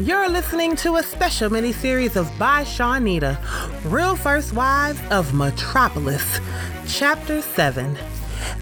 [0.00, 3.36] You're listening to a special mini-series of By Shawnita,
[3.90, 6.38] Real First Wives of Metropolis,
[6.86, 7.98] Chapter 7.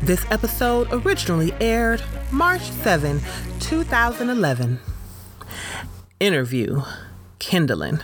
[0.03, 2.03] This episode originally aired
[2.33, 3.21] March 7,
[3.61, 4.81] 2011.
[6.21, 6.83] Interview
[7.39, 8.03] Kindlin.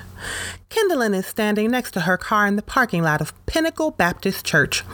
[0.68, 4.84] Kindlin is standing next to her car in the parking lot of Pinnacle Baptist Church.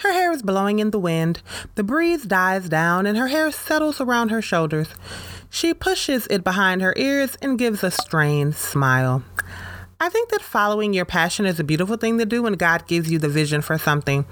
[0.00, 1.40] Her hair is blowing in the wind.
[1.74, 4.88] The breeze dies down and her hair settles around her shoulders.
[5.50, 9.22] She pushes it behind her ears and gives a strained smile.
[10.00, 13.10] I think that following your passion is a beautiful thing to do when God gives
[13.10, 14.26] you the vision for something.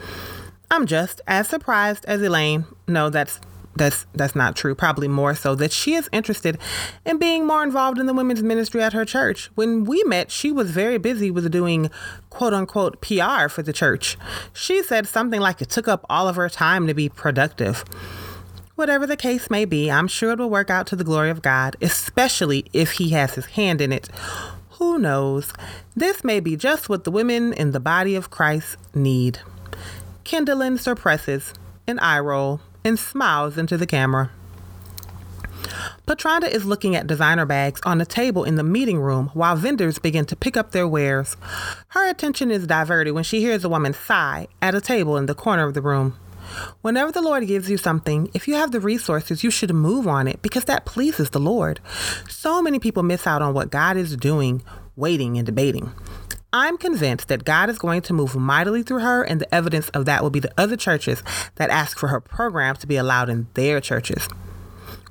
[0.71, 2.67] I'm just as surprised as Elaine.
[2.87, 3.41] No, that's
[3.77, 4.75] that's that's not true.
[4.75, 6.59] Probably more so that she is interested
[7.05, 9.51] in being more involved in the women's ministry at her church.
[9.55, 11.91] When we met, she was very busy with doing
[12.31, 14.17] quote unquote PR for the church.
[14.53, 17.85] She said something like it took up all of her time to be productive.
[18.77, 21.41] Whatever the case may be, I'm sure it will work out to the glory of
[21.41, 24.11] God, especially if He has His hand in it.
[24.73, 25.55] Who knows?
[25.97, 29.39] This may be just what the women in the body of Christ need.
[30.25, 31.55] Kindlin suppresses
[31.87, 34.31] an eye roll and smiles into the camera.
[36.07, 39.99] Patronda is looking at designer bags on a table in the meeting room while vendors
[39.99, 41.39] begin to pick up their wares.
[41.89, 45.35] Her attention is diverted when she hears a woman sigh at a table in the
[45.35, 46.19] corner of the room.
[46.83, 50.29] Whenever the Lord gives you something, if you have the resources, you should move on
[50.29, 51.81] it because that pleases the Lord.
[52.29, 54.63] So many people miss out on what God is doing,
[54.97, 55.93] waiting and debating.
[56.53, 60.07] I'm convinced that God is going to move mightily through her, and the evidence of
[60.07, 61.23] that will be the other churches
[61.57, 64.27] that ask for her programs to be allowed in their churches.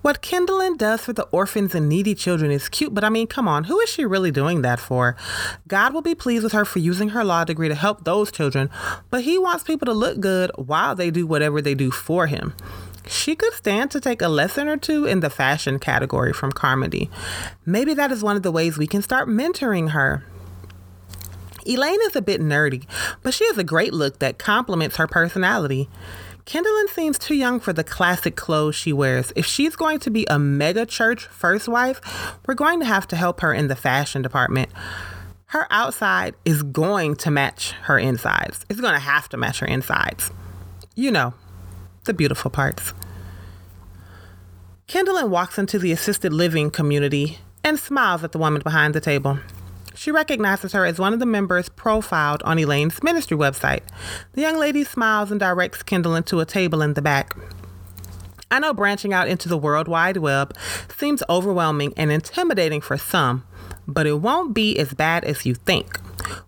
[0.06, 3.48] What Kindlin does for the orphans and needy children is cute, but I mean, come
[3.48, 5.16] on, who is she really doing that for?
[5.68, 8.70] God will be pleased with her for using her law degree to help those children,
[9.10, 12.54] but He wants people to look good while they do whatever they do for Him.
[13.08, 17.10] She could stand to take a lesson or two in the fashion category from Carmody.
[17.66, 20.24] Maybe that is one of the ways we can start mentoring her.
[21.66, 22.86] Elaine is a bit nerdy,
[23.24, 25.90] but she has a great look that complements her personality.
[26.46, 29.34] Kindlin seems too young for the classic clothes she wears.
[29.36, 32.00] If she's going to be a mega church first wife,
[32.46, 34.70] we're going to have to help her in the fashion department.
[35.48, 38.64] Her outside is going to match her insides.
[38.70, 40.30] It's going to have to match her insides.
[40.94, 41.34] You know,
[42.04, 42.94] the beautiful parts.
[44.88, 49.40] Kindlin walks into the assisted living community and smiles at the woman behind the table.
[49.96, 53.82] She recognizes her as one of the members profiled on Elaine's ministry website.
[54.34, 57.36] The young lady smiles and directs Kendall to a table in the back.
[58.52, 60.56] I know branching out into the World Wide Web
[60.96, 63.44] seems overwhelming and intimidating for some,
[63.88, 66.00] but it won't be as bad as you think.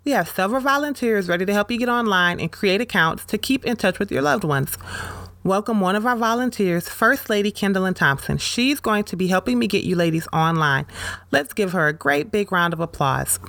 [0.04, 3.66] We have several volunteers ready to help you get online and create accounts to keep
[3.66, 4.78] in touch with your loved ones
[5.48, 8.38] welcome one of our volunteers, First Lady Kindlin Thompson.
[8.38, 10.86] She's going to be helping me get you ladies online.
[11.32, 13.40] Let's give her a great big round of applause.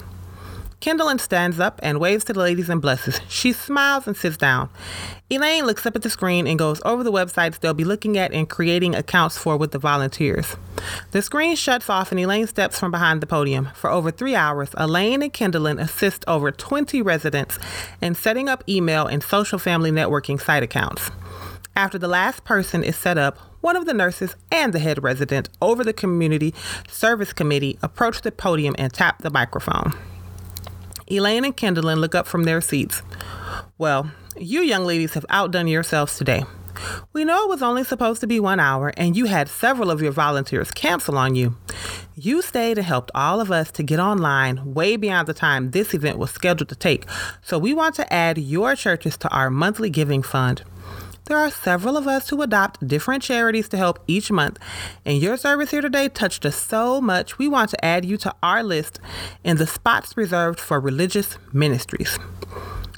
[0.80, 3.20] Kindlin stands up and waves to the ladies and blesses.
[3.28, 4.68] She smiles and sits down.
[5.28, 8.32] Elaine looks up at the screen and goes over the websites they'll be looking at
[8.32, 10.56] and creating accounts for with the volunteers.
[11.10, 13.70] The screen shuts off and Elaine steps from behind the podium.
[13.74, 17.58] For over three hours, Elaine and Kindlin assist over 20 residents
[18.00, 21.10] in setting up email and social family networking site accounts.
[21.78, 25.48] After the last person is set up, one of the nurses and the head resident
[25.62, 26.52] over the community
[26.88, 29.92] service committee approach the podium and tap the microphone.
[31.08, 33.00] Elaine and Kindlin look up from their seats.
[33.78, 36.42] Well, you young ladies have outdone yourselves today.
[37.12, 40.02] We know it was only supposed to be one hour, and you had several of
[40.02, 41.56] your volunteers cancel on you.
[42.16, 45.94] You stayed and helped all of us to get online way beyond the time this
[45.94, 47.06] event was scheduled to take,
[47.40, 50.64] so we want to add your churches to our monthly giving fund.
[51.28, 54.58] There are several of us who adopt different charities to help each month,
[55.04, 58.34] and your service here today touched us so much, we want to add you to
[58.42, 58.98] our list
[59.44, 62.18] in the spots reserved for religious ministries.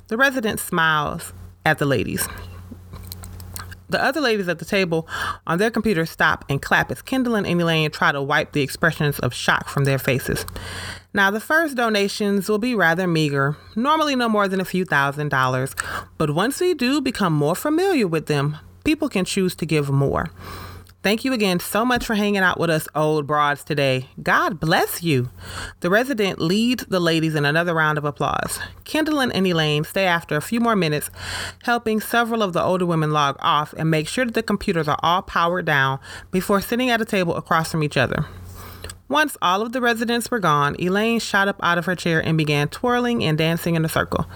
[0.07, 1.33] The resident smiles
[1.67, 2.29] at the ladies.
[3.91, 5.09] The other ladies at the table
[5.49, 9.19] on their computers stop and clap as Kindlin and Elaine try to wipe the expressions
[9.19, 10.47] of shock from their faces.
[11.12, 15.31] Now, the first donations will be rather meager, normally no more than a few thousand
[15.31, 15.75] dollars,
[16.19, 20.31] but once we do become more familiar with them, people can choose to give more.
[21.02, 24.11] Thank you again so much for hanging out with us, old broads, today.
[24.23, 25.31] God bless you.
[25.81, 28.61] The resident leads the ladies in another round of applause.
[28.85, 31.11] Kindlin and Elaine stay after a few more minutes,
[31.62, 34.99] helping several of the older women log off and make sure that the computers are
[35.02, 36.00] all powered down
[36.32, 38.26] before sitting at a table across from each other.
[39.08, 42.37] Once all of the residents were gone, Elaine shot up out of her chair and
[42.37, 44.26] began twirling and dancing in a circle.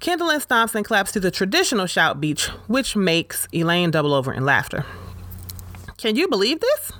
[0.00, 4.46] Kindlin stomps and claps to the traditional shout beach, which makes Elaine double over in
[4.46, 4.86] laughter.
[6.00, 6.92] Can you believe this?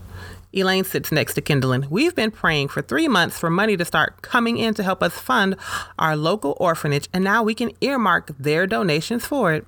[0.52, 1.88] Elaine sits next to Kendallin.
[1.88, 5.14] We've been praying for three months for money to start coming in to help us
[5.14, 5.56] fund
[5.99, 9.64] our local orphanage, and now we can earmark their donations for it.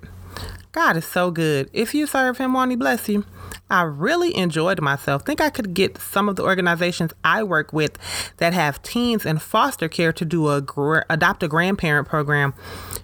[0.73, 1.71] God is so good.
[1.73, 3.25] If you serve him, won't he bless you?
[3.71, 5.25] I really enjoyed myself.
[5.25, 7.97] Think I could get some of the organizations I work with
[8.37, 12.53] that have teens in foster care to do a gr- adopt a grandparent program.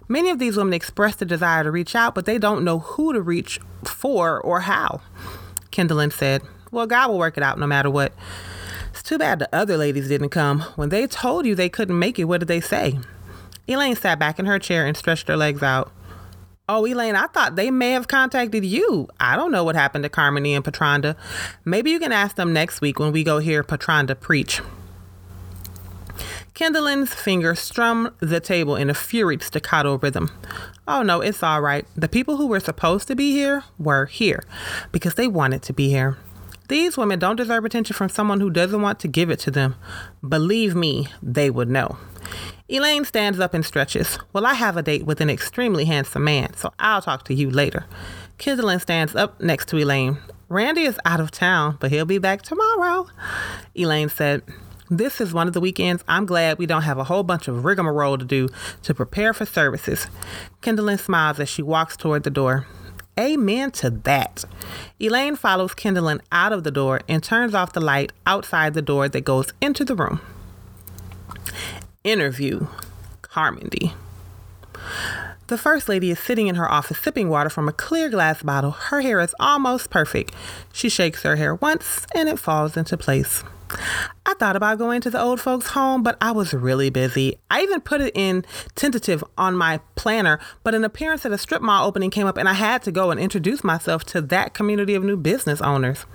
[0.09, 3.15] Many of these women express the desire to reach out, but they don't know who
[3.15, 5.01] to reach for or how.
[5.73, 8.13] Kendallin said, Well, God will work it out no matter what.
[8.91, 10.61] It's too bad the other ladies didn't come.
[10.77, 12.99] When they told you they couldn't make it, what did they say?
[13.67, 15.93] Elaine sat back in her chair and stretched her legs out.
[16.71, 19.09] Oh, Elaine, I thought they may have contacted you.
[19.21, 21.17] I don't know what happened to Carmody and Patronda.
[21.65, 24.61] Maybe you can ask them next week when we go hear Patronda preach.
[26.59, 30.29] Kendallin's fingers strummed the table in a furied staccato rhythm.
[30.89, 31.87] Oh no, it's all right.
[31.95, 34.43] The people who were supposed to be here were here
[34.91, 36.19] because they wanted to be here.
[36.67, 39.77] These women don't deserve attention from someone who doesn't want to give it to them.
[40.29, 41.97] Believe me, they would know.
[42.69, 44.19] Elaine stands up and stretches.
[44.33, 47.53] Well, I have a date with an extremely handsome man, so I'll talk to you
[47.53, 47.87] later.
[48.37, 50.19] Kendallin stands up next to Elaine.
[50.49, 53.07] Randy is out of town, but he'll be back tomorrow.
[53.77, 54.43] Elaine said,
[54.91, 57.65] This is one of the weekends I'm glad we don't have a whole bunch of
[57.65, 58.49] rigmarole to do
[58.85, 60.07] to prepare for services.
[60.63, 62.67] Kendallin smiles as she walks toward the door.
[63.19, 64.47] Amen to that.
[64.99, 69.11] Elaine follows Kendallin out of the door and turns off the light outside the door
[69.11, 70.21] that goes into the room.
[72.03, 72.67] Interview
[73.21, 73.93] Carmody.
[75.49, 78.71] The First Lady is sitting in her office sipping water from a clear glass bottle.
[78.71, 80.35] Her hair is almost perfect.
[80.73, 83.45] She shakes her hair once and it falls into place.
[84.27, 87.39] I thought about going to the old folks' home, but I was really busy.
[87.51, 88.45] I even put it in
[88.75, 92.49] tentative on my planner, but an appearance at a strip mall opening came up and
[92.49, 96.07] I had to go and introduce myself to that community of new business owners.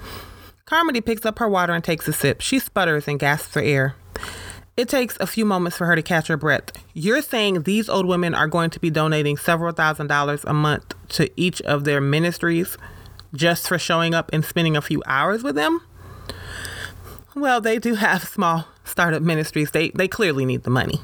[0.65, 2.41] Carmody picks up her water and takes a sip.
[2.41, 3.95] She sputters and gasps for air.
[4.75, 6.71] It takes a few moments for her to catch her breath.
[6.93, 10.95] You're saying these old women are going to be donating several thousand dollars a month
[11.09, 12.77] to each of their ministries
[13.35, 15.81] just for showing up and spending a few hours with them?
[17.35, 19.71] Well, they do have small startup ministries.
[19.71, 21.01] They they clearly need the money.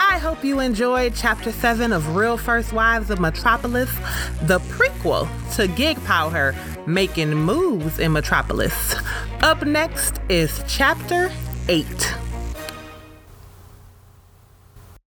[0.00, 3.90] I hope you enjoyed chapter 7 of Real First Wives of Metropolis,
[4.42, 6.54] the prequel to Gig Power
[6.86, 8.96] making moves in Metropolis.
[9.42, 11.30] Up next is chapter
[11.68, 12.25] 8.